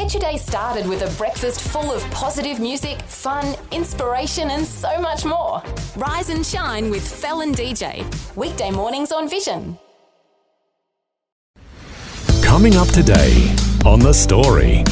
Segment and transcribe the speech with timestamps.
[0.00, 4.98] Get your day started with a breakfast full of positive music, fun, inspiration, and so
[4.98, 5.62] much more.
[5.94, 8.06] Rise and shine with Felon DJ.
[8.34, 9.78] Weekday mornings on Vision.
[12.42, 14.84] Coming up today on The Story.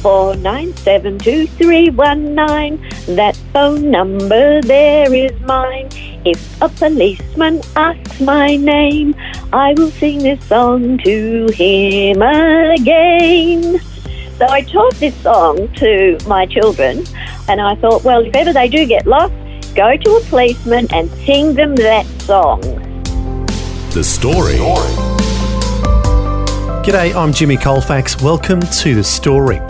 [0.00, 2.80] four nine seven two three one nine.
[3.08, 5.88] That phone number there is mine.
[6.24, 9.16] If a policeman asks my name,
[9.52, 13.80] I will sing this song to him again.
[14.42, 17.04] So I taught this song to my children,
[17.46, 19.32] and I thought, well, if ever they do get lost,
[19.76, 22.60] go to a policeman and sing them that song.
[23.92, 24.54] The Story.
[26.84, 28.20] G'day, I'm Jimmy Colfax.
[28.20, 29.60] Welcome to The Story.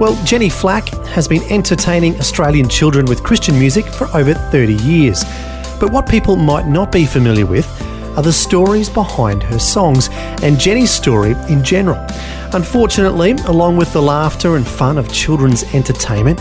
[0.00, 5.24] Well, Jennie Flack has been entertaining Australian children with Christian music for over 30 years.
[5.78, 7.66] But what people might not be familiar with
[8.16, 10.08] are the stories behind her songs
[10.42, 12.02] and Jennie's story in general.
[12.52, 16.40] Unfortunately, along with the laughter and fun of children's entertainment,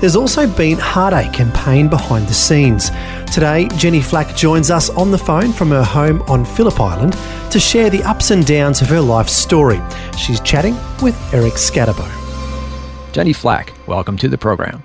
[0.00, 2.90] there's also been heartache and pain behind the scenes.
[3.32, 7.16] Today, Jennie Flack joins us on the phone from her home on Phillip Island
[7.50, 9.80] to share the ups and downs of her life story.
[10.16, 12.08] She's chatting with Eric Scatterbo.
[13.12, 14.82] Jennie Flack, welcome to the program.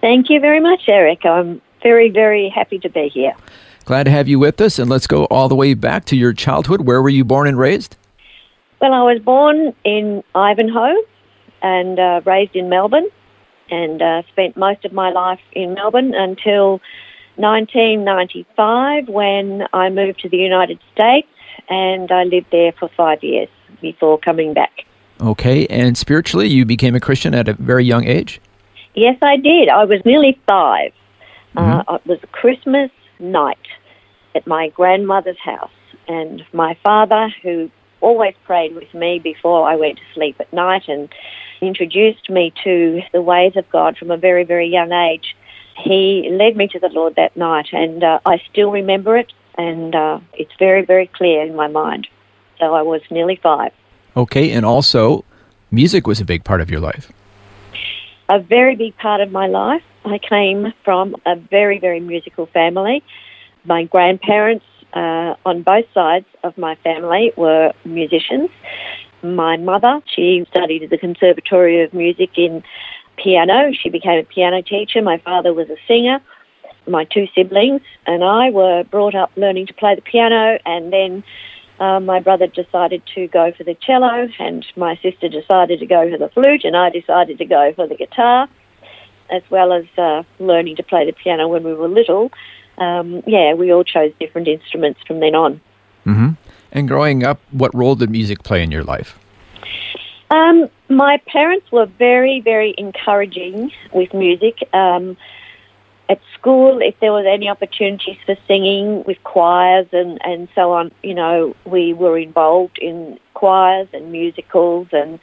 [0.00, 1.24] Thank you very much, Eric.
[1.24, 3.34] I'm very, very happy to be here.
[3.84, 6.32] Glad to have you with us, and let's go all the way back to your
[6.32, 6.80] childhood.
[6.80, 7.96] Where were you born and raised?
[8.82, 10.96] Well, I was born in Ivanhoe
[11.62, 13.06] and uh, raised in Melbourne
[13.70, 16.80] and uh, spent most of my life in Melbourne until
[17.36, 21.28] 1995 when I moved to the United States
[21.68, 23.48] and I lived there for five years
[23.80, 24.84] before coming back.
[25.20, 28.40] Okay, and spiritually, you became a Christian at a very young age?
[28.96, 29.68] Yes, I did.
[29.68, 30.92] I was nearly 5
[31.56, 33.68] Uh, it was Christmas night
[34.34, 35.70] at my grandmother's house,
[36.08, 37.70] and my father, who
[38.02, 41.08] always prayed with me before I went to sleep at night and
[41.62, 45.36] introduced me to the ways of God from a very, very young age,
[45.82, 49.94] he led me to the Lord that night, and uh, I still remember it, and
[49.94, 52.08] uh, it's very, very clear in my mind.
[52.58, 53.72] So I was nearly five.
[54.16, 55.24] Okay, and also,
[55.70, 57.10] music was a big part of your life.
[58.28, 59.82] a very big part of my life.
[60.04, 63.02] I came from a very, very musical family.
[63.64, 68.50] My grandparents uh, on both sides of my family were musicians.
[69.22, 72.62] My mother, she studied at the Conservatory of Music in
[73.16, 73.72] piano.
[73.72, 75.00] She became a piano teacher.
[75.00, 76.20] My father was a singer.
[76.86, 81.22] My two siblings and I were brought up learning to play the piano, and then
[81.78, 86.10] uh, my brother decided to go for the cello, and my sister decided to go
[86.10, 88.48] for the flute, and I decided to go for the guitar,
[89.30, 92.32] as well as uh, learning to play the piano when we were little.
[92.78, 95.60] Um, yeah, we all chose different instruments from then on.
[96.04, 96.30] hmm
[96.72, 99.18] And growing up, what role did music play in your life?
[100.30, 104.66] Um, my parents were very, very encouraging with music.
[104.72, 105.16] Um,
[106.08, 110.90] at school, if there was any opportunities for singing with choirs and, and so on,
[111.02, 115.18] you know, we were involved in choirs and musicals, and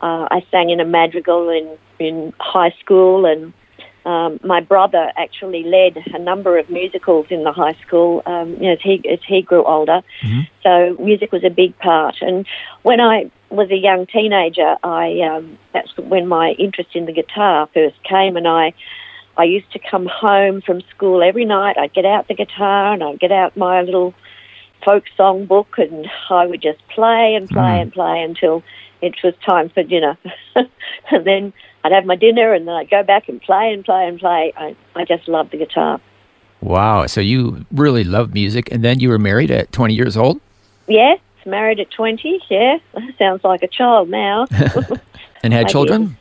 [0.00, 3.52] uh, I sang in a madrigal in, in high school, and
[4.04, 8.62] um, my brother actually led a number of musicals in the high school um, you
[8.62, 10.02] know, as he as he grew older.
[10.62, 12.16] So music was a big part.
[12.20, 12.46] And
[12.82, 17.68] when I was a young teenager, I um, that's when my interest in the guitar
[17.72, 18.74] first came, and I
[19.36, 21.78] I used to come home from school every night.
[21.78, 24.14] I'd get out the guitar and I'd get out my little
[24.84, 28.64] folk song book, and I would just play and play and play until
[29.00, 30.18] it was time for dinner.
[30.56, 31.52] and then
[31.84, 34.52] I'd have my dinner, and then I'd go back and play and play and play.
[34.56, 36.00] I, I just loved the guitar.
[36.60, 40.40] Wow, so you really loved music, and then you were married at 20 years old?
[40.86, 42.40] Yes, married at 20.
[42.48, 42.78] Yeah,
[43.18, 44.46] sounds like a child now.
[45.44, 46.16] And had I children?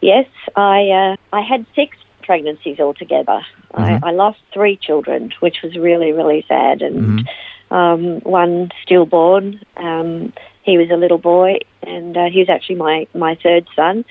[0.00, 0.26] yes,
[0.56, 3.42] I uh, I had six pregnancies altogether.
[3.74, 7.28] I, I lost three children, which was really really sad, and
[7.70, 9.60] um, one stillborn.
[9.76, 14.04] Um, he was a little boy, and uh, he was actually my my third son.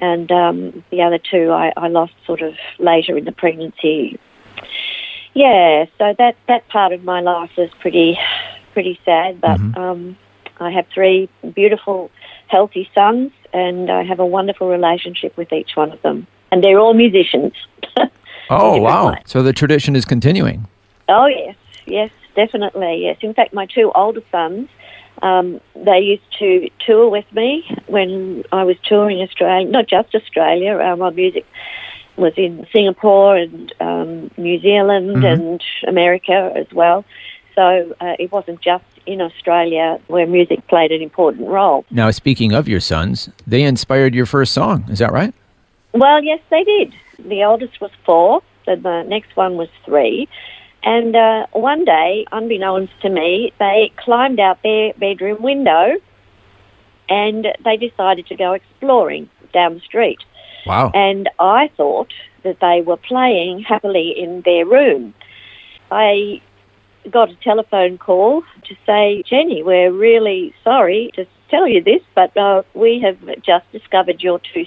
[0.00, 4.18] And um, the other two I, I lost sort of later in the pregnancy.
[5.34, 8.18] Yeah, so that that part of my life was pretty
[8.72, 10.16] pretty sad, but um,
[10.60, 12.10] I have three beautiful,
[12.46, 16.26] healthy sons, and I have a wonderful relationship with each one of them.
[16.50, 17.52] And they're all musicians.
[18.50, 19.14] Oh, wow.
[19.26, 20.66] So the tradition is continuing.
[21.08, 21.54] Oh yes,
[21.86, 23.18] yes, definitely, yes.
[23.20, 24.68] In fact, my two older sons,
[25.22, 30.78] um, they used to tour with me when I was touring Australia, not just Australia.
[30.78, 31.46] Uh, my music
[32.16, 37.04] was in Singapore and um, New Zealand and America as well.
[37.54, 41.84] So uh, it wasn't just in Australia where music played an important role.
[41.90, 44.84] Now, speaking of your sons, they inspired your first song.
[44.90, 45.34] Is that right?
[45.92, 46.94] Well, yes, they did.
[47.18, 50.28] The oldest was four, and the next one was three.
[50.88, 55.96] And uh, one day, unbeknownst to me, they climbed out their bedroom window
[57.10, 60.20] and they decided to go exploring down the street.
[60.64, 60.90] Wow.
[60.94, 65.12] And I thought that they were playing happily in their room.
[65.90, 66.40] I
[67.10, 72.34] got a telephone call to say, Jennie, we're really sorry to tell you this, but
[72.34, 74.64] uh, we have just discovered your two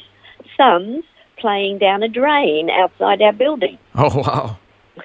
[0.56, 1.04] sons
[1.38, 3.80] playing down a drain outside our building.
[3.96, 4.60] Oh, wow.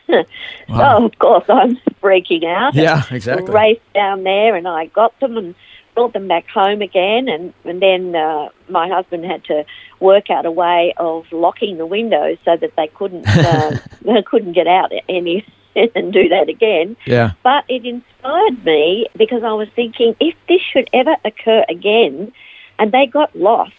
[0.06, 2.74] So, of course, I'm freaking out.
[2.74, 3.52] Yeah, exactly.
[3.52, 5.54] Raced down there and I got them and
[5.94, 7.28] brought them back home again.
[7.28, 9.64] And, and then uh, my husband had to
[10.00, 14.52] work out a way of locking the windows so that they couldn't, uh, they couldn't
[14.52, 15.46] get out any
[15.94, 16.96] and do that again.
[17.06, 17.32] Yeah.
[17.42, 22.32] But it inspired me because I was thinking if this should ever occur again
[22.78, 23.72] and they got lost,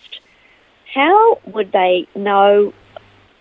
[0.93, 2.73] how would they know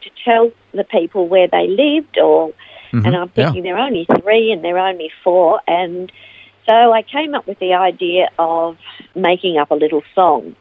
[0.07, 2.53] to tell the people where they lived or
[2.93, 3.45] Mhm, and I'm yeah.
[3.47, 6.11] thinking they're only three and they're only four and
[6.69, 8.77] so I came up with the idea of
[9.15, 10.57] making up a little song.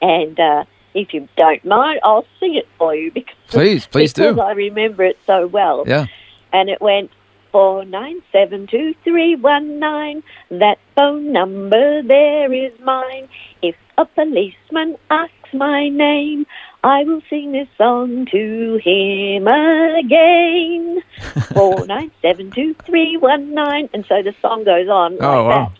[0.00, 0.64] And uh,
[0.94, 4.40] if you don't mind, I'll sing it for you because, Please, please because do.
[4.40, 6.06] I remember it so well Yeah.
[6.52, 7.10] and it went
[7.52, 10.22] four nine seven two three one nine.
[10.50, 13.28] That phone number there is mine.
[13.60, 16.46] If a policeman asks my name,
[16.84, 21.00] I will sing this song to him again.
[21.54, 25.44] four nine seven two three one nine, and so the song goes on like Oh,
[25.44, 25.64] wow.
[25.68, 25.72] that.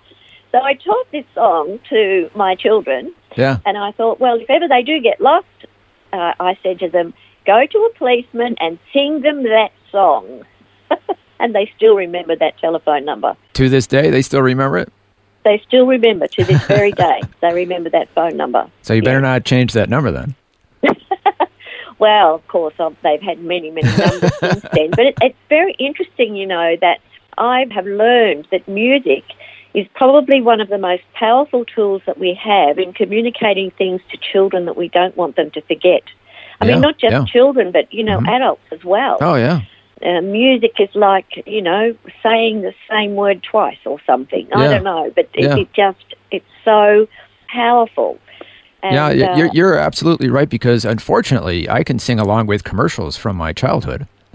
[0.53, 3.59] So I taught this song to my children, Yeah.
[3.65, 5.47] and I thought, well, if ever they do get lost,
[6.13, 7.15] uh, I said to them,
[7.47, 10.45] go to a policeman and sing them that song.
[11.41, 13.35] and they still remember that telephone number.
[13.55, 14.93] To this day, they still remember it.
[15.45, 17.23] They still remember to this very day.
[17.41, 18.71] They remember that phone number.
[18.83, 19.33] So you better Yeah.
[19.33, 20.37] not change that number then.
[22.03, 24.91] Well, of course, um, they've had many, many numbers since then.
[24.91, 26.99] But it, it's very interesting, you know, that
[27.39, 29.23] I have learned that music
[29.73, 34.17] is probably one of the most powerful tools that we have in communicating things to
[34.33, 36.03] children that we don't want them to forget.
[36.61, 37.25] I Yeah, mean, not just yeah.
[37.25, 39.19] children, but, you know, adults as well.
[39.21, 39.61] Oh, yeah.
[40.05, 44.49] uh, music is like you know saying the same word twice or something.
[44.53, 47.07] I don't know, but it, it just it's so
[47.49, 48.19] powerful.
[48.83, 53.17] And, yeah, uh, you're, you're absolutely right because unfortunately, I can sing along with commercials
[53.17, 54.07] from my childhood.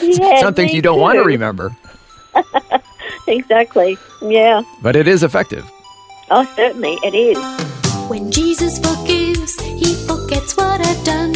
[0.00, 1.76] yeah, Some things you don't want to remember,
[3.28, 3.98] Exactly.
[4.22, 4.62] Yeah.
[4.82, 5.68] but it is effective.
[6.30, 7.38] Oh, certainly it is.
[8.08, 11.34] When Jesus forgives, he forgets what I've done,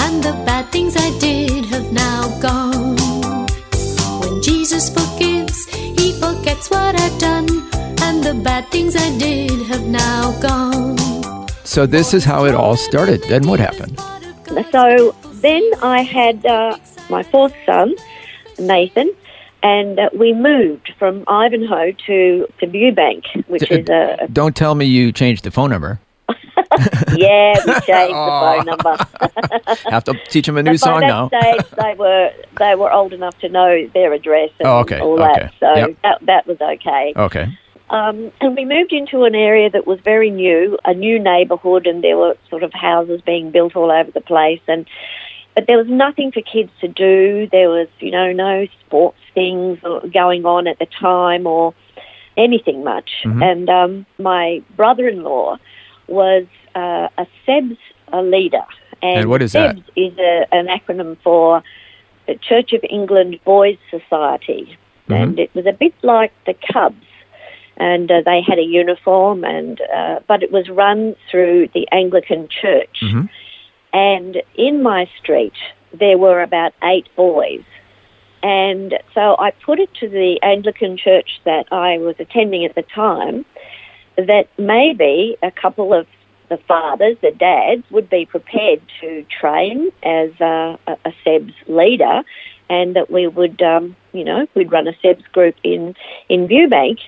[0.00, 2.96] and the bad things I did have now gone.
[4.20, 7.46] When Jesus forgives, he forgets what I've done,
[8.16, 10.96] and the bad things I did have now gone.
[11.64, 13.22] So this is how it all started.
[13.24, 13.98] Then what happened?
[14.72, 16.78] So then I had uh,
[17.10, 17.94] my fourth son,
[18.58, 19.10] Nathan,
[19.62, 24.74] and uh, we moved from Ivanhoe to to Viewbank, which D- is a Don't tell
[24.74, 26.00] me you changed the phone number.
[27.12, 28.96] yeah, we changed the phone number.
[29.90, 31.28] Have to teach them a new But song by now.
[31.28, 35.20] stage, they were they were old enough to know their address and Oh, okay, all
[35.22, 35.50] okay.
[35.50, 35.96] that, so Yep.
[36.02, 37.12] that that was okay.
[37.16, 37.46] Okay.
[37.88, 42.02] Um, and we moved into an area that was very new, a new neighbourhood, and
[42.02, 44.86] there were sort of houses being built all over the place, and
[45.54, 47.48] but there was nothing for kids to do.
[47.50, 49.78] There was, you know, no sports things
[50.12, 51.74] going on at the time or
[52.36, 53.10] anything much.
[53.24, 53.42] Mhm.
[53.42, 55.56] And um, my brother-in-law
[56.08, 56.44] was
[56.74, 57.78] uh, a CEBS
[58.12, 58.64] a leader,
[59.00, 59.76] and, And what is that?
[59.76, 61.62] CEBS is a, an acronym for
[62.26, 64.76] the Church of England Boys Society,
[65.08, 65.22] Mhm.
[65.22, 67.05] and it was a bit like the Cubs
[67.76, 72.48] and uh, they had a uniform, and uh, but it was run through the Anglican
[72.48, 73.00] Church.
[73.02, 73.28] Mhm.
[73.92, 75.54] And in my street,
[75.92, 77.64] there were about eight boys,
[78.42, 82.82] and so I put it to the Anglican Church that I was attending at the
[82.82, 83.44] time
[84.16, 86.06] that maybe a couple of
[86.48, 92.22] the fathers, the dads, would be prepared to train as a, a CEBS leader,
[92.68, 95.94] and that we would, um, you know, we'd run a CEBS group in
[96.28, 96.98] in Viewbank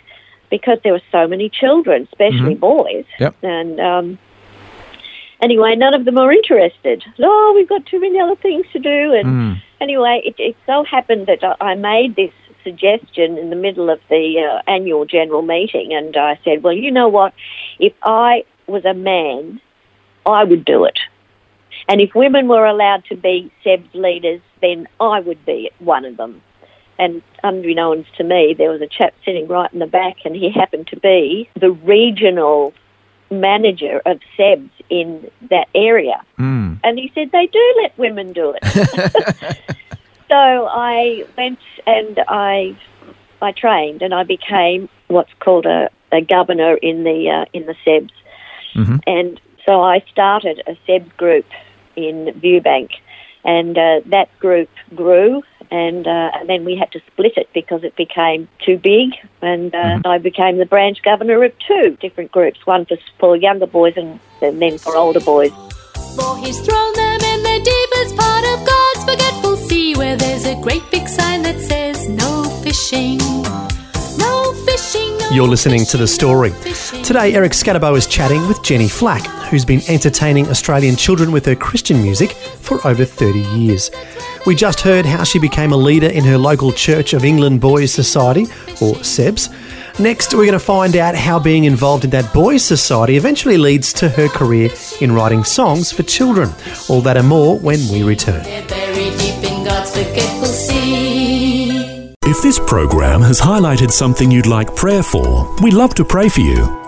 [0.50, 3.04] because there were so many children, especially boys.
[3.18, 3.34] Yep.
[3.42, 4.18] And um,
[5.40, 7.04] anyway, none of them were interested.
[7.18, 9.12] Oh, we've got too many other things to do.
[9.14, 9.62] And Mm.
[9.80, 12.32] anyway, it, it so happened that I- I made this
[12.64, 16.90] suggestion in the middle of the uh, annual general meeting, and I said, "Well, you
[16.90, 17.32] know what?
[17.78, 19.60] If I was a man,
[20.26, 20.98] I would do it."
[21.88, 26.16] And if women were allowed to be CEBS leaders, then I would be one of
[26.16, 26.42] them.
[26.98, 30.50] And unbeknownst to me, there was a chap sitting right in the back, and he
[30.50, 32.74] happened to be the regional
[33.30, 36.22] manager of CEBS in that area.
[36.38, 36.80] Mm.
[36.82, 39.58] And he said, they do let women do it.
[40.28, 42.76] so I went and I,
[43.40, 47.74] I trained, and I became what's called a, a governor in the, uh, in the
[47.86, 48.10] CEBS.
[48.74, 49.00] Mhm.
[49.06, 51.46] And so I started a CEBS group
[51.96, 52.90] in Viewbank,
[53.44, 57.84] and uh, that group grew, and, uh, and then we had to split it because
[57.84, 59.10] it became too big,
[59.42, 63.66] and uh, I became the branch governor of two different groups, one for, for younger
[63.66, 65.50] boys and, and then for older boys.
[66.16, 70.54] For he's thrown them in the deepest part of God's forgetful sea where there's a
[70.60, 73.18] great big sign that says no fishing.
[74.18, 75.16] No fishing.
[75.18, 76.50] No You're listening to The Story.
[76.50, 77.02] no.
[77.04, 81.54] Today, Eric Scatterbo is chatting with Jennie Flack, who's been entertaining Australian children with her
[81.54, 83.90] Christian music for over 30 years.
[84.48, 87.92] We just heard how she became a leader in her local Church of England Boys
[87.92, 88.44] Society,
[88.80, 89.50] or CEBS.
[90.00, 93.92] Next, we're going to find out how being involved in that boys' society eventually leads
[93.92, 94.70] to her career
[95.02, 96.48] in writing songs for children.
[96.88, 98.42] All that and more when we return.
[98.42, 102.14] They're buried deep in God's forgetful sea.
[102.22, 106.40] If this program has highlighted something you'd like prayer for, we'd love to pray for
[106.40, 106.87] you.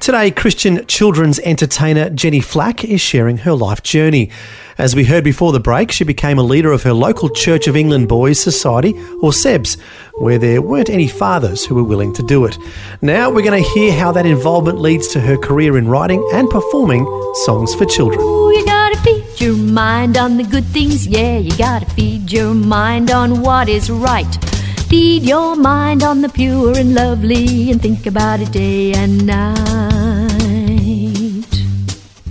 [0.00, 4.30] Today, Christian children's entertainer Jennie Flack is sharing her life journey.
[4.78, 7.76] As we heard before the break, she became a leader of her local Church of
[7.76, 9.78] England Boys Society, or CEBS,
[10.14, 12.56] where there weren't any fathers who were willing to do it.
[13.02, 16.48] Now we're going to hear how that involvement leads to her career in writing and
[16.48, 17.04] performing
[17.44, 18.20] songs for children.
[18.20, 21.38] Ooh, you gotta feed your mind on the good things, yeah.
[21.38, 24.57] You gotta feed your mind on what is right.
[24.88, 29.58] Feed your mind on the pure and lovely and think about it day and night.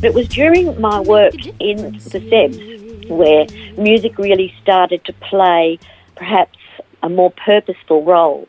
[0.02, 3.46] It was during my work in the CEBS where
[3.78, 5.78] music really started to play
[6.16, 6.58] perhaps
[7.04, 8.48] a more purposeful role.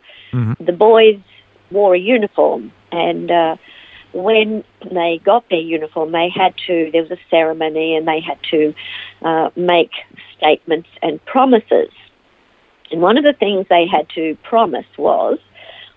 [0.60, 1.20] The boys
[1.70, 3.56] wore a uniform, and uh,
[4.14, 8.38] when they got their uniform, they had to, there was a ceremony, and they had
[8.50, 8.74] to
[9.20, 9.90] uh, make
[10.36, 11.90] statements and promises.
[12.90, 15.38] And one of the things they had to promise was,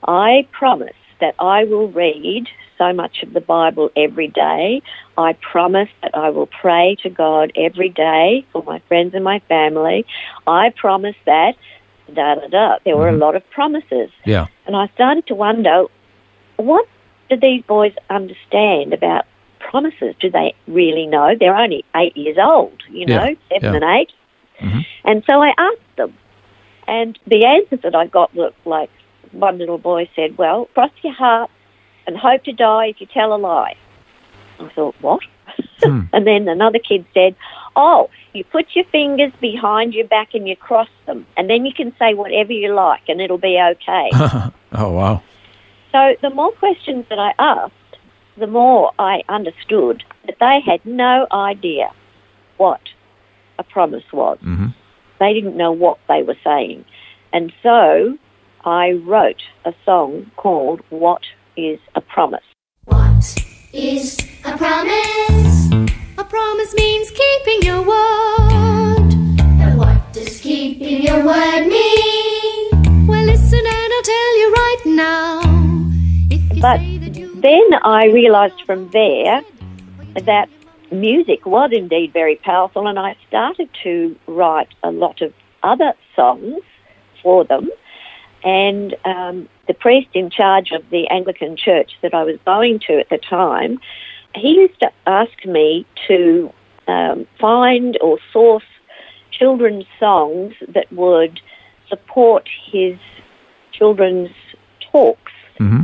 [0.07, 4.81] I promise that I will read so much of the Bible every day.
[5.17, 9.39] I promise that I will pray to God every day for my friends and my
[9.47, 10.05] family.
[10.47, 11.55] I promise that,
[12.13, 12.77] da da da.
[12.83, 14.09] There were a lot of promises.
[14.25, 14.47] Yeah.
[14.65, 15.85] And I started to wonder,
[16.57, 16.87] what
[17.29, 19.25] do these boys understand about
[19.59, 20.15] promises?
[20.19, 21.35] Do they really know?
[21.39, 23.75] They're only eight years old, you Yeah, know, seven yeah.
[23.75, 24.11] and 8
[24.61, 24.85] Mhm.
[25.05, 26.13] And so I asked them,
[26.91, 28.89] and the answers that I got were like
[29.31, 31.49] one little boy said, Well, cross your heart
[32.05, 33.75] and hope to die if you tell a lie.
[34.59, 35.21] I thought, What?
[35.83, 36.01] Hmm.
[36.13, 37.35] and then another kid said,
[37.75, 41.73] Oh, you put your fingers behind your back and you cross them, and then you
[41.73, 44.09] can say whatever you like and it'll be okay.
[44.13, 45.23] oh, wow.
[45.91, 47.73] So the more questions that I asked,
[48.37, 51.91] the more I understood that they had no idea
[52.57, 52.81] what
[53.57, 54.37] a promise was.
[54.41, 54.67] hmm
[55.21, 56.83] They didn't know what they were saying.
[57.31, 58.17] And so
[58.65, 61.21] I wrote a song called What
[61.55, 62.41] is a Promise?
[62.85, 63.35] What
[63.71, 65.71] is a promise?
[66.17, 69.13] A promise means keeping your word.
[69.61, 73.05] And what does keeping your word mean?
[73.05, 75.41] Well, listen and I'll tell you right now.
[76.31, 79.43] If you But say that you Then I realised from there
[80.15, 80.49] that
[80.91, 85.33] music was indeed very powerful, and I started to write a lot of
[85.63, 86.61] other songs
[87.21, 87.69] for them.
[88.43, 92.99] And um, the priest in charge of the Anglican church that I was going to
[92.99, 93.79] at the time,
[94.33, 96.51] he used to ask me to
[96.87, 98.63] um, find or source
[99.31, 101.39] children's songs that would
[101.87, 102.97] support his
[103.71, 104.31] children's
[104.91, 105.31] talks.
[105.57, 105.83] hmm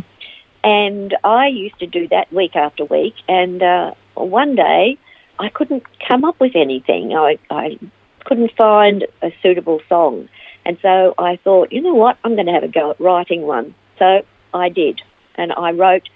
[0.63, 3.15] And I used to do that week after week.
[3.27, 3.93] And uh,
[4.25, 4.97] one day,
[5.39, 7.13] I couldn't come up with anything.
[7.15, 7.77] I, I
[8.25, 10.29] couldn't find a suitable song.
[10.65, 13.43] And so I thought, you know what, I'm going to have a go at writing
[13.43, 13.73] one.
[13.99, 15.01] So I did.
[15.35, 16.09] And I wrote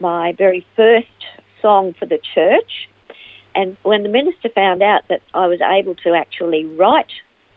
[0.00, 1.06] my very first
[1.62, 2.88] song for the church.
[3.54, 7.12] And when the minister found out that I was able to actually write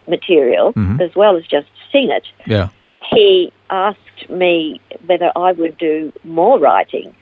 [0.08, 1.01] material Mhm.
[1.01, 2.70] as well as just sing it, Yeah.
[3.01, 7.15] he asked me whether I would do more writing,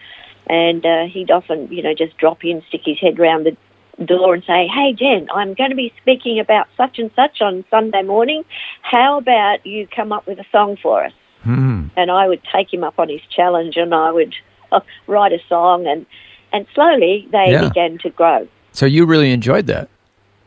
[0.47, 4.33] and uh, he'd often, you know, just drop in, stick his head round the door
[4.33, 8.03] and say, "Hey, Jen, I'm going to be speaking about such and such on Sunday
[8.03, 8.43] morning.
[8.81, 11.87] How about you come up with a song for us?" Hmm.
[11.95, 14.33] And I would take him up on his challenge, and I would
[14.71, 16.05] uh, write a song, and
[16.51, 17.67] and slowly they Yeah.
[17.67, 18.47] began to grow.
[18.71, 19.89] So you really enjoyed that.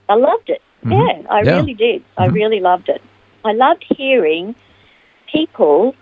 [0.09, 0.62] I loved it.
[0.87, 1.57] Yeah, I Yeah.
[1.57, 2.02] really did.
[2.17, 3.02] I really loved it.
[3.45, 4.55] I loved hearing
[5.31, 5.95] people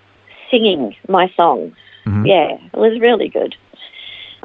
[0.51, 1.75] singing my songs.
[2.25, 3.57] Yeah, it was really good.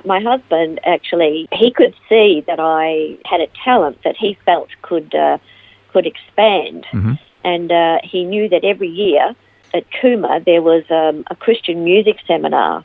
[0.05, 5.13] My husband actually he could see that I had a talent that he felt could
[5.13, 5.38] uh,
[5.93, 6.86] could expand,
[7.43, 9.36] and uh, he knew that every year
[9.74, 12.84] at Cooma there was um, a Christian music seminar,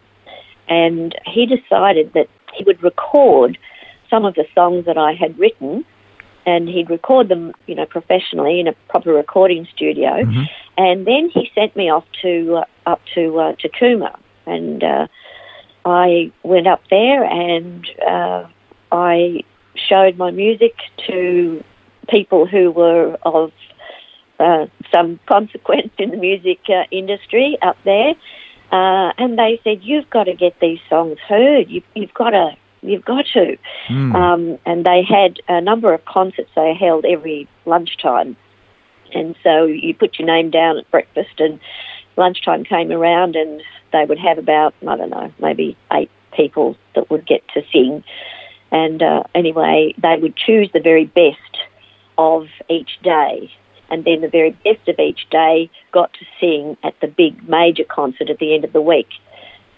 [0.68, 3.58] and he decided that he would record
[4.10, 5.84] some of the songs that I had written
[6.46, 10.20] and he'd record them, you know, professionally in a proper recording studio.
[10.78, 15.06] And then he sent me off to uh, up to uh, to Cooma, and uh,
[15.86, 18.48] I went up there and uh,
[18.90, 19.44] I
[19.88, 20.74] showed my music
[21.06, 21.62] to
[22.08, 23.52] people who were of
[24.40, 28.14] uh, some consequence in the music uh, industry up there.
[28.72, 31.70] Uh, and they said, "You've got to get these songs heard.
[31.70, 33.56] You've, you've got to, you've got to."
[34.16, 38.36] Um, and they had a number of concerts they held every lunchtime.
[39.14, 41.60] And so you put your name down at breakfast, and
[42.16, 47.10] lunchtime came around, and they would have about, I don't know, maybe eight people that
[47.10, 48.04] would get to sing.
[48.70, 51.38] And uh, anyway, they would choose the very best
[52.18, 53.50] of each day.
[53.88, 57.84] And then the very best of each day got to sing at the big major
[57.84, 59.08] concert at the end of the week.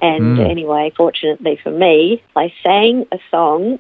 [0.01, 3.79] And anyway, fortunately for me, I sang a song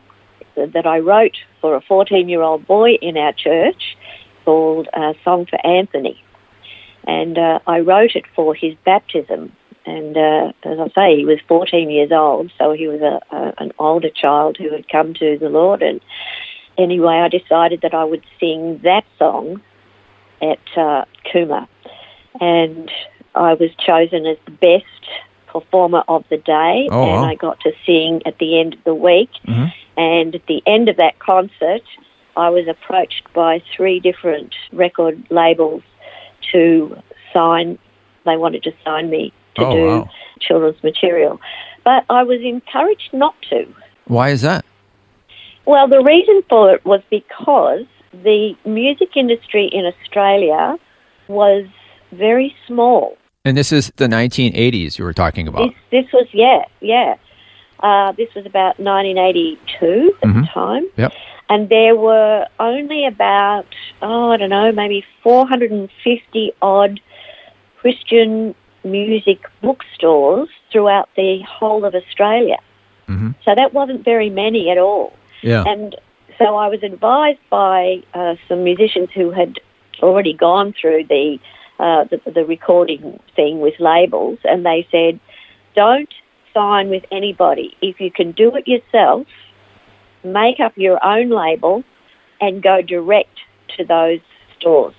[0.56, 3.96] that I wrote for a 14 year old boy in our church
[4.44, 6.22] called uh, Song for Anthony.
[7.06, 9.52] And uh, I wrote it for his baptism.
[9.86, 13.54] And uh, as I say, he was 14 years old, so he was a, a,
[13.58, 15.82] an older child who had come to the Lord.
[15.82, 16.00] And
[16.76, 19.62] anyway, I decided that I would sing that song
[20.42, 21.66] at uh, Cooma.
[22.40, 22.90] And
[23.34, 24.84] I was chosen as the best
[25.46, 27.24] performer of the day, Oh, and wow.
[27.24, 29.30] I got to sing at the end of the week.
[29.96, 31.82] And at the end of that concert,
[32.36, 35.82] I was approached by three different record labels
[36.52, 36.96] to
[37.32, 37.78] sign.
[38.24, 40.10] They wanted to sign me to Oh, do wow.
[40.40, 41.40] children's material,
[41.84, 43.66] but I was encouraged not to.
[44.06, 44.64] Why is that?
[45.66, 50.76] Well, the reason for it was because the music industry in Australia
[51.28, 51.66] was
[52.12, 53.16] very small.
[53.44, 55.70] And this is the 1980s you were talking about.
[55.90, 57.16] This, this was, yeah, yeah.
[57.80, 60.86] Uh, this was about 1982 at the time.
[60.96, 61.12] Yep.
[61.50, 63.66] And there were only about,
[64.02, 67.00] oh, I don't know, maybe 450 odd
[67.78, 72.58] Christian music bookstores throughout the whole of Australia.
[73.44, 75.16] So that wasn't very many at all.
[75.42, 75.64] Yeah.
[75.66, 75.96] And
[76.36, 79.58] so I was advised by uh, some musicians who had
[80.02, 81.38] already gone through the,
[81.78, 85.18] uh, the the recording thing with labels, and they said,
[85.74, 86.12] "Don't
[86.54, 87.76] sign with anybody.
[87.80, 89.26] If you can do it yourself,
[90.24, 91.84] make up your own label,
[92.40, 93.38] and go direct
[93.76, 94.20] to those
[94.58, 94.94] stores."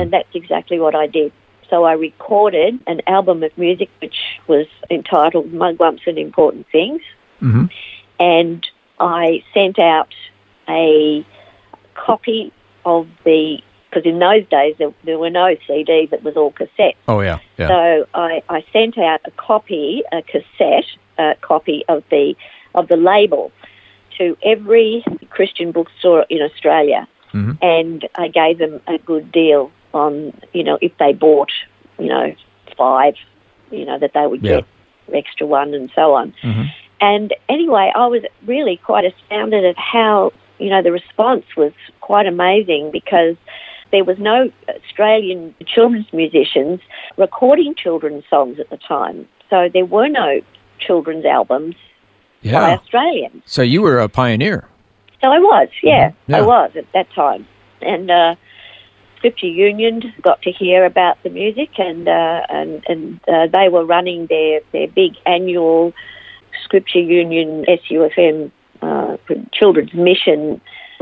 [0.00, 1.32] And that's exactly what I did.
[1.68, 7.02] So I recorded an album of music which was entitled Mugwumps and Important Things
[8.20, 8.66] and
[9.00, 10.14] I sent out
[10.68, 11.24] a
[11.94, 12.52] copy
[12.84, 13.58] of the
[13.90, 16.96] because in those days there, there were no CDs; it was all cassette.
[17.06, 17.38] oh, yeah.
[17.58, 17.68] Yeah.
[17.68, 20.86] So I, I sent out a copy, a cassette
[21.18, 22.34] uh, copy of the
[22.74, 23.52] of the label
[24.18, 27.52] to every Christian bookstore in Australia, mm-hmm.
[27.62, 31.52] and I gave them a good deal on you know if they bought
[31.98, 32.34] you know
[32.76, 33.14] five,
[33.70, 34.56] you know that they would Yeah.
[34.56, 34.64] get
[35.12, 36.34] extra one and so on.
[36.42, 36.62] Mm-hmm.
[37.00, 42.26] And anyway, I was really quite astounded at how, you know, the response was quite
[42.26, 43.36] amazing because
[43.90, 46.80] there was no Australian children's musicians
[47.18, 49.28] recording children's songs at the time.
[49.50, 50.40] So there were no
[50.78, 51.74] children's albums
[52.44, 52.78] by yeah.
[52.78, 53.42] Australians.
[53.46, 54.68] So you were a pioneer.
[55.22, 56.38] So I was, yeah, Yeah.
[56.38, 57.46] I was at that time.
[57.80, 58.34] And uh,
[59.24, 63.84] Scripture Union got to hear about the music, and uh, and and uh, they were
[63.84, 65.94] running their their big annual
[66.62, 68.50] Scripture Union SUFM
[68.82, 69.16] uh,
[69.52, 70.60] Children's Mission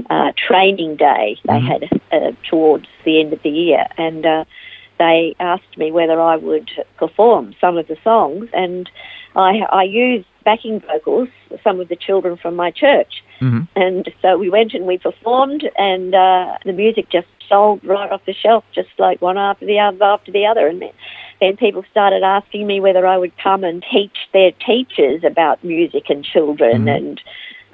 [0.08, 1.36] uh, Training Day.
[1.44, 4.44] They had uh, towards the end of the year, and uh,
[4.98, 8.88] they asked me whether I would perform some of the songs, and
[9.36, 11.28] I, I used backing vocals,
[11.62, 13.22] some of the children from my church.
[13.76, 18.24] And so we went and we performed, and uh, the music just sold right off
[18.24, 20.66] the shelf, just like one after the other after the other.
[20.66, 20.92] And then,
[21.40, 26.04] then people started asking me whether I would come and teach their teachers about music
[26.08, 26.88] and children.
[26.88, 27.20] And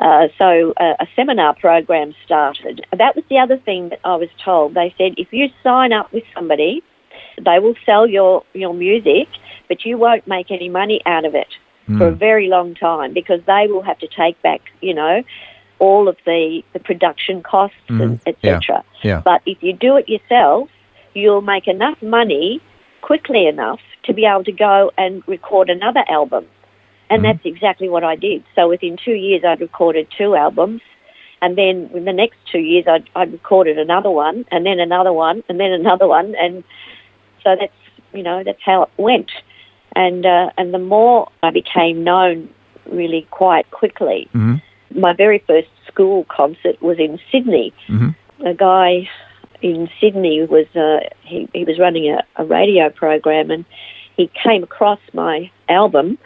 [0.01, 2.87] Uh, so uh, a seminar program started.
[2.97, 4.75] That was the other thing that I was told.
[4.75, 6.85] They said if you sign up with somebody,
[7.37, 9.27] they will sell your, your music,
[9.69, 11.49] but you won't make any money out of it
[11.97, 12.19] for a hmm.
[12.19, 15.23] very long time because they will have to take back, you know,
[15.79, 18.01] all of the, the production costs hmm.
[18.01, 18.85] and etc.
[19.03, 19.11] Yeah.
[19.11, 19.23] Yeah.
[19.25, 20.69] But if you do it yourself,
[21.15, 22.61] you'll make enough money
[23.01, 26.47] quickly enough to be able to go and record another album.
[27.09, 27.27] And hmm.
[27.27, 28.45] that's exactly what I did.
[28.55, 30.83] So within two years, I'd recorded two albums.
[31.41, 35.13] And then in the next two years, I'd, I'd recorded another one, and then another
[35.13, 36.35] one, and then another one.
[36.35, 36.65] And
[37.45, 37.73] so that's,
[38.13, 39.31] you know, that's how it went.
[39.95, 42.49] And, uh, and the more I became known
[42.87, 44.29] really quite quickly,
[44.95, 47.73] my very first school concert was in Sydney.
[48.47, 49.09] A guy
[49.63, 53.65] in Sydney was uh, he, he was running a, a radio program and
[54.17, 56.19] he came across my album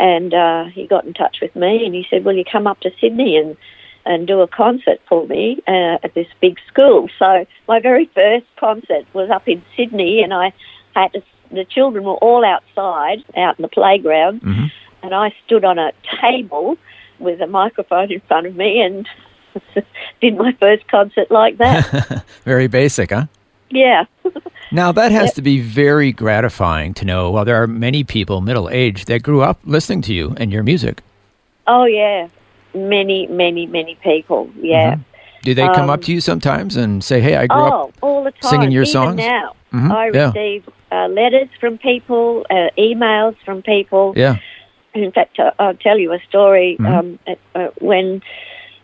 [0.00, 2.80] and uh, he got in touch with me and he said, "Will you come up
[2.80, 3.56] to Sydney and
[4.04, 8.46] and do a concert for me uh, at this big school?" So my very first
[8.56, 10.52] concert was up in Sydney and I
[10.94, 14.40] had to, the children were all outside out in the playground
[15.02, 16.76] and I stood on a table
[17.18, 19.08] with a microphone in front of me and
[20.20, 22.24] did my first concert like that.
[22.44, 23.26] Very basic, huh?
[23.70, 24.04] yeah.
[24.72, 27.30] Now, that has to be very gratifying to know.
[27.30, 30.64] Well, there are many people middle aged that grew up listening to you and your
[30.64, 31.02] music.
[31.68, 32.26] Oh, yeah.
[32.74, 34.50] Many, many, many people.
[34.56, 34.96] Yeah.
[35.42, 37.94] Do they come Um, up to you sometimes and say, hey, I grew Oh, up?
[38.02, 38.50] all the time.
[38.50, 39.16] singing your Even songs?
[39.18, 40.26] now, Mhm, I yeah.
[40.32, 44.12] receive uh, letters from people, uh, emails from people.
[44.16, 44.36] Yeah.
[44.94, 46.76] In fact, I'll tell you a story.
[46.78, 46.98] Mhm.
[46.98, 48.22] Um, at, uh, when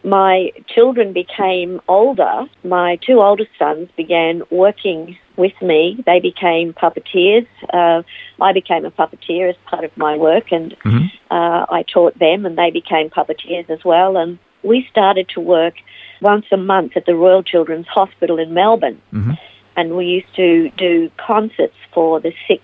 [0.05, 6.03] my children became older, my two oldest sons began working with me.
[6.05, 7.47] They became puppeteers.
[7.73, 8.03] Uh,
[8.41, 11.11] I became a puppeteer as part of my work, and Mhm.
[11.31, 14.17] uh, I taught them, and they became puppeteers as well.
[14.17, 15.75] And we started to work
[16.21, 19.39] once a month at the Royal Children's Hospital in Melbourne, Mhm.
[19.77, 22.63] And we used to do concerts for the sick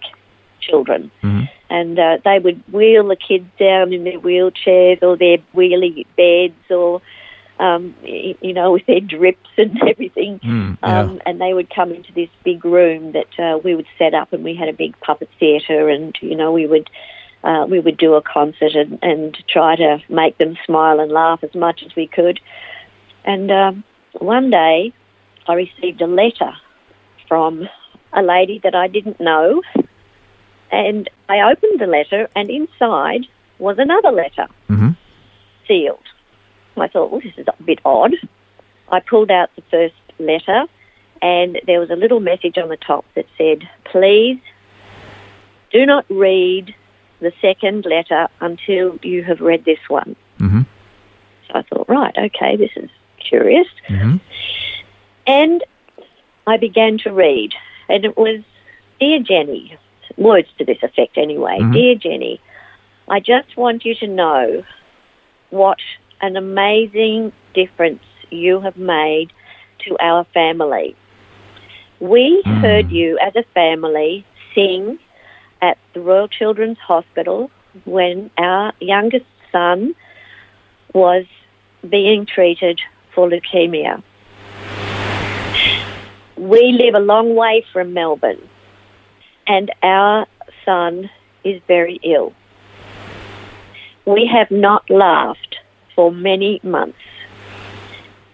[0.60, 1.48] children Mhm.
[1.70, 6.70] and uh, they would wheel the kids down in their wheelchairs or their wheelie beds
[6.70, 7.00] or
[7.60, 11.00] um, you know with their drips and everything Mm, yeah.
[11.00, 14.32] um, and they would come into this big room that uh, we would set up
[14.32, 16.90] and we had a big puppet theatre and you know we would
[17.44, 21.42] uh, we would do a concert and, and try to make them smile and laugh
[21.44, 22.40] as much as we could
[23.24, 23.84] and um,
[24.18, 24.92] one day
[25.46, 26.52] I received a letter
[27.28, 27.68] from
[28.12, 29.62] a lady that I didn't know
[30.70, 33.26] and I opened the letter, and inside
[33.58, 34.96] was another letter, Mhm.
[35.66, 36.04] sealed.
[36.76, 38.14] I thought, well, this is a bit odd.
[38.90, 40.66] I pulled out the first letter,
[41.22, 44.38] and there was a little message on the top that said, please
[45.72, 46.74] do not read
[47.20, 50.16] the second letter until you have read this one.
[50.38, 50.66] Mhm.
[51.46, 53.68] So I thought, right, okay, this is curious.
[53.88, 54.20] Mhm.
[55.26, 55.64] And
[56.48, 57.52] I began to read,
[57.90, 58.40] and it was
[59.00, 59.76] Dear Jennie,
[60.16, 61.58] words to this effect anyway.
[61.60, 61.72] Mhm.
[61.74, 62.40] Dear Jennie,
[63.08, 64.64] I just want you to know
[65.50, 65.78] what
[66.22, 69.30] an amazing difference you have made
[69.84, 70.96] to our family.
[72.00, 72.60] We Mm.
[72.62, 74.98] heard you as a family sing
[75.60, 77.50] at the Royal Children's Hospital
[77.84, 79.94] when our youngest son
[80.94, 81.26] was
[81.88, 82.80] being treated
[83.14, 84.02] for leukemia.
[86.38, 88.48] We live a long way from Melbourne,
[89.48, 90.24] and our
[90.64, 91.10] son
[91.42, 92.32] is very ill.
[94.06, 95.56] We have not laughed
[95.96, 97.00] for many months,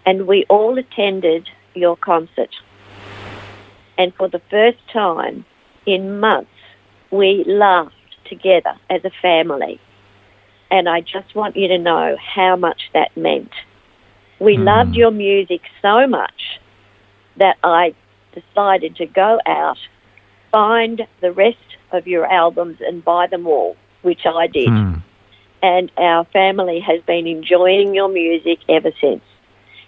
[0.05, 2.55] and we all attended your concert.
[3.97, 5.47] And for the first time
[5.87, 6.51] in months,
[7.11, 7.95] we laughed
[8.27, 9.81] together as a family.
[10.71, 13.53] And I just want you to know how much that meant.
[14.41, 14.65] We hmm.
[14.65, 16.61] loved your music so much
[17.37, 17.95] that I
[18.33, 19.79] decided to go out,
[20.51, 21.59] find the rest
[21.93, 24.69] of your albums, and buy them all, which I did.
[24.69, 25.03] Mm.
[25.63, 29.23] And our family has been enjoying your music ever since.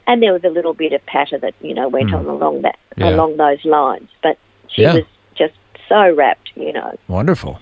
[0.06, 2.18] And there was a little bit of patter that you know went Mm.
[2.18, 3.10] on along that Yeah.
[3.10, 4.94] along those lines, but she Yeah.
[4.94, 5.04] was
[5.34, 5.54] just
[5.88, 6.96] so rapt, you know.
[7.08, 7.58] Wonderful.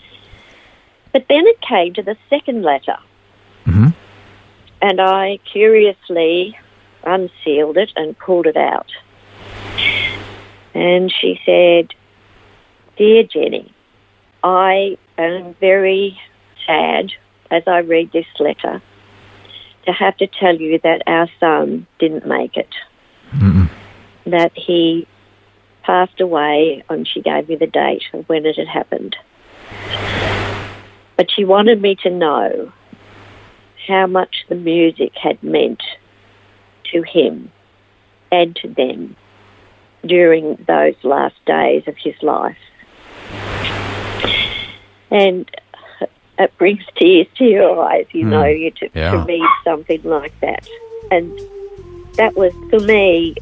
[1.13, 2.99] But then it came to the second letter,
[3.67, 3.95] Mhm.
[4.83, 6.57] and I curiously
[7.05, 8.93] unsealed it and pulled it out.
[10.75, 11.95] And she said,
[12.97, 13.73] Dear Jennie,
[14.43, 16.19] I am very
[16.67, 17.13] sad
[17.51, 18.83] as I read this letter
[19.87, 22.75] to have to tell you that our son didn't make it.
[23.33, 23.71] Mm-mm.
[24.27, 25.07] That he
[25.83, 29.17] passed away, and she gave me the date of when it had happened.
[31.17, 32.73] But she wanted me to know.
[33.87, 35.83] how much the music had meant
[36.93, 37.53] to him
[38.33, 39.15] and to them
[40.07, 42.57] during those last days of his life.
[45.11, 45.49] And
[46.39, 48.31] it brings tears to your eyes, you Hmm.
[48.31, 49.13] know, you to, Yeah.
[49.13, 50.67] to read something like that.
[51.11, 51.31] And
[52.17, 53.35] that was, for me,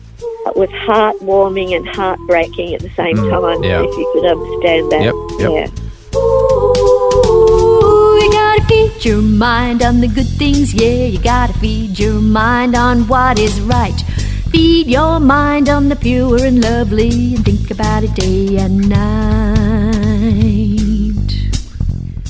[0.46, 3.64] it was heartwarming and heartbreaking at the same time, Hmm.
[3.64, 3.82] Yeah.
[3.82, 5.02] if you could understand that.
[5.04, 5.50] Yep, yep.
[5.50, 6.18] Yeah.
[6.18, 11.06] Ooh, you gotta feed your mind on the good things, yeah.
[11.06, 13.98] You gotta feed your mind on what is right.
[14.52, 19.02] Feed your mind on the pure and lovely, and think about it day and night.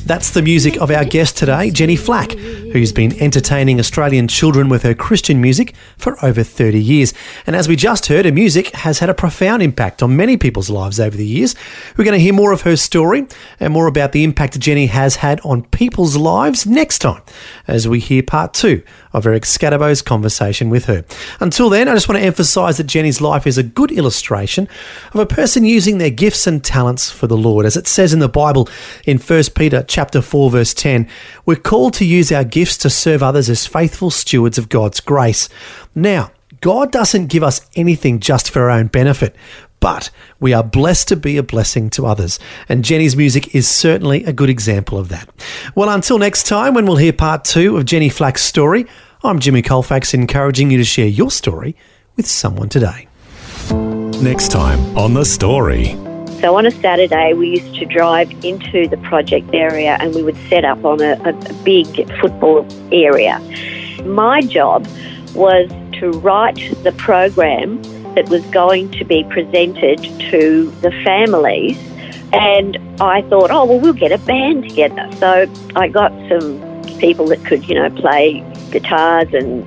[0.06, 2.36] That's the music of our guest today, Jennie Flack,
[2.72, 7.12] who's been entertaining Australian children with her Christian music for over 30 years.
[7.46, 10.70] And as we just heard, her music has had a profound impact on many people's
[10.70, 11.54] lives over the years.
[11.96, 13.26] We're going to hear more of her story
[13.60, 17.22] and more about the impact Jennie has had on people's lives next time
[17.68, 18.82] as we hear part two
[19.12, 21.04] of Eric Scadabo's conversation with her.
[21.40, 24.68] Until then, I just want to emphasise that Jennie's life is a good illustration
[25.12, 27.66] of a person using their gifts and talents for the Lord.
[27.66, 28.68] As it says in the Bible
[29.04, 31.06] in 1 Peter chapter 4 verse 10,
[31.44, 35.48] we're called to use our gifts to serve others as faithful stewards of God's grace.
[35.94, 39.34] Now, God doesn't give us anything just for our own benefit,
[39.80, 42.38] but we are blessed to be a blessing to others.
[42.68, 45.28] And Jennie's music is certainly a good example of that.
[45.74, 48.86] Well, until next time, when we'll hear part two of Jennie Flack's story,
[49.24, 51.76] I'm Jimmy Colfax, encouraging you to share your story
[52.16, 53.08] with someone today.
[53.70, 56.11] Next time on The Story.
[56.42, 60.36] So on a Saturday, we used to drive into the project area and we would
[60.48, 61.86] set up on a, a, big
[62.20, 63.38] football area.
[64.04, 64.84] My job
[65.36, 67.80] was to write the program
[68.16, 70.02] that was going to be presented
[70.32, 71.78] to the families.
[72.32, 75.08] And I thought, oh, well, we'll get a band together.
[75.18, 76.60] So I got some
[76.98, 78.40] people that could, you know, play
[78.72, 79.62] guitars and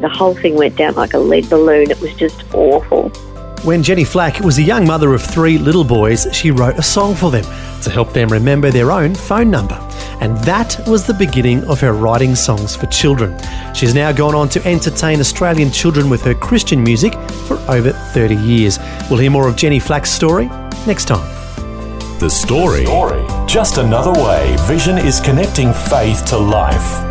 [0.00, 1.90] the whole thing went down like a lead balloon.
[1.90, 3.10] It was just awful.
[3.62, 7.14] When Jennie Flack was a young mother of three little boys, she wrote a song
[7.14, 7.44] for them
[7.82, 9.74] to help them remember their own phone number.
[10.22, 13.38] And that was the beginning of her writing songs for children.
[13.74, 17.12] She's now gone on to entertain Australian children with her Christian music
[17.46, 18.78] for over 30 years.
[19.10, 20.46] We'll hear more of Jennie Flack's story
[20.86, 21.28] next time.
[22.18, 22.84] The Story.
[23.46, 27.09] Just another way Vision is connecting faith to life.